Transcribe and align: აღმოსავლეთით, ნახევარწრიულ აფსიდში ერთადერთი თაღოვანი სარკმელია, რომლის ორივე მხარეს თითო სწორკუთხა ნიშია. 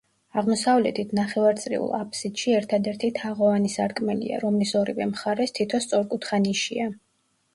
აღმოსავლეთით, 0.41 1.11
ნახევარწრიულ 1.17 1.91
აფსიდში 1.97 2.55
ერთადერთი 2.59 3.11
თაღოვანი 3.19 3.71
სარკმელია, 3.75 4.41
რომლის 4.45 4.73
ორივე 4.81 5.09
მხარეს 5.13 5.55
თითო 5.59 5.83
სწორკუთხა 5.85 6.41
ნიშია. 6.47 6.91